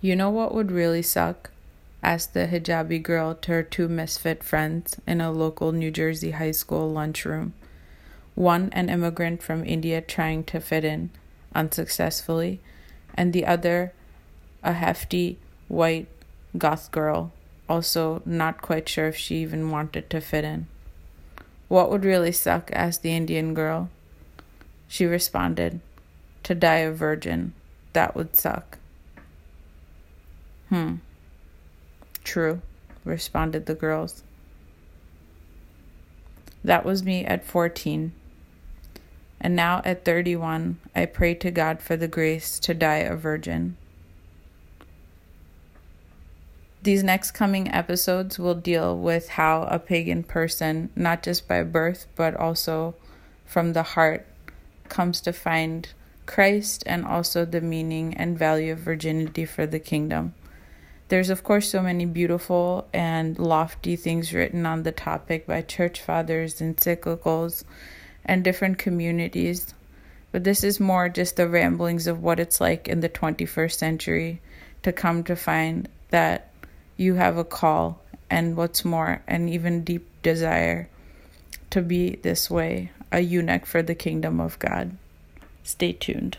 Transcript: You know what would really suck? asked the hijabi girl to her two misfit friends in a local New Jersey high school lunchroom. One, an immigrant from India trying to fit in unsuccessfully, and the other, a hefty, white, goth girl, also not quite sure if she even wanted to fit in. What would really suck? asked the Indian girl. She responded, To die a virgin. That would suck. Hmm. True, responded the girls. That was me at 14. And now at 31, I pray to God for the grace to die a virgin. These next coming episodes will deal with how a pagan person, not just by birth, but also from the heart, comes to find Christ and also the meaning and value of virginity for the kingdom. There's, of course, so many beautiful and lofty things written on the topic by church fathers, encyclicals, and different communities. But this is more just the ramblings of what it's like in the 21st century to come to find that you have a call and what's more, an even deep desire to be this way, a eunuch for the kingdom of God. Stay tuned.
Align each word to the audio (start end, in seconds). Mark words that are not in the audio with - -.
You 0.00 0.14
know 0.14 0.30
what 0.30 0.54
would 0.54 0.70
really 0.70 1.02
suck? 1.02 1.50
asked 2.02 2.34
the 2.34 2.46
hijabi 2.46 3.02
girl 3.02 3.34
to 3.34 3.52
her 3.52 3.62
two 3.62 3.88
misfit 3.88 4.44
friends 4.44 5.00
in 5.06 5.20
a 5.20 5.32
local 5.32 5.72
New 5.72 5.90
Jersey 5.90 6.32
high 6.32 6.52
school 6.52 6.90
lunchroom. 6.92 7.54
One, 8.34 8.68
an 8.72 8.90
immigrant 8.90 9.42
from 9.42 9.64
India 9.64 10.00
trying 10.00 10.44
to 10.44 10.60
fit 10.60 10.84
in 10.84 11.10
unsuccessfully, 11.54 12.60
and 13.14 13.32
the 13.32 13.46
other, 13.46 13.92
a 14.62 14.74
hefty, 14.74 15.38
white, 15.68 16.06
goth 16.56 16.92
girl, 16.92 17.32
also 17.68 18.22
not 18.24 18.62
quite 18.62 18.88
sure 18.88 19.08
if 19.08 19.16
she 19.16 19.36
even 19.36 19.70
wanted 19.70 20.10
to 20.10 20.20
fit 20.20 20.44
in. 20.44 20.66
What 21.68 21.90
would 21.90 22.04
really 22.04 22.32
suck? 22.32 22.70
asked 22.72 23.02
the 23.02 23.16
Indian 23.16 23.54
girl. 23.54 23.88
She 24.86 25.06
responded, 25.06 25.80
To 26.44 26.54
die 26.54 26.84
a 26.84 26.92
virgin. 26.92 27.54
That 27.94 28.14
would 28.14 28.36
suck. 28.36 28.78
Hmm. 30.68 30.96
True, 32.24 32.60
responded 33.04 33.66
the 33.66 33.74
girls. 33.74 34.22
That 36.64 36.84
was 36.84 37.04
me 37.04 37.24
at 37.24 37.44
14. 37.44 38.12
And 39.40 39.54
now 39.54 39.82
at 39.84 40.04
31, 40.04 40.78
I 40.94 41.06
pray 41.06 41.34
to 41.34 41.50
God 41.50 41.80
for 41.80 41.96
the 41.96 42.08
grace 42.08 42.58
to 42.60 42.74
die 42.74 42.96
a 42.96 43.14
virgin. 43.14 43.76
These 46.82 47.02
next 47.02 47.32
coming 47.32 47.68
episodes 47.72 48.38
will 48.38 48.54
deal 48.54 48.96
with 48.96 49.30
how 49.30 49.64
a 49.64 49.78
pagan 49.78 50.22
person, 50.22 50.90
not 50.96 51.22
just 51.22 51.46
by 51.46 51.62
birth, 51.62 52.06
but 52.16 52.34
also 52.34 52.94
from 53.44 53.72
the 53.72 53.82
heart, 53.82 54.26
comes 54.88 55.20
to 55.22 55.32
find 55.32 55.88
Christ 56.26 56.82
and 56.86 57.04
also 57.04 57.44
the 57.44 57.60
meaning 57.60 58.14
and 58.14 58.38
value 58.38 58.72
of 58.72 58.78
virginity 58.78 59.44
for 59.44 59.66
the 59.66 59.80
kingdom. 59.80 60.34
There's, 61.08 61.30
of 61.30 61.44
course, 61.44 61.70
so 61.70 61.82
many 61.82 62.04
beautiful 62.04 62.88
and 62.92 63.38
lofty 63.38 63.94
things 63.94 64.32
written 64.32 64.66
on 64.66 64.82
the 64.82 64.92
topic 64.92 65.46
by 65.46 65.62
church 65.62 66.00
fathers, 66.00 66.60
encyclicals, 66.60 67.62
and 68.24 68.42
different 68.42 68.78
communities. 68.78 69.72
But 70.32 70.42
this 70.42 70.64
is 70.64 70.80
more 70.80 71.08
just 71.08 71.36
the 71.36 71.48
ramblings 71.48 72.08
of 72.08 72.22
what 72.22 72.40
it's 72.40 72.60
like 72.60 72.88
in 72.88 73.00
the 73.00 73.08
21st 73.08 73.72
century 73.72 74.40
to 74.82 74.92
come 74.92 75.22
to 75.24 75.36
find 75.36 75.88
that 76.10 76.50
you 76.96 77.14
have 77.14 77.36
a 77.36 77.44
call 77.44 78.02
and 78.28 78.56
what's 78.56 78.84
more, 78.84 79.22
an 79.28 79.48
even 79.48 79.84
deep 79.84 80.08
desire 80.22 80.88
to 81.70 81.82
be 81.82 82.16
this 82.16 82.50
way, 82.50 82.90
a 83.12 83.20
eunuch 83.20 83.64
for 83.64 83.82
the 83.82 83.94
kingdom 83.94 84.40
of 84.40 84.58
God. 84.58 84.96
Stay 85.62 85.92
tuned. 85.92 86.38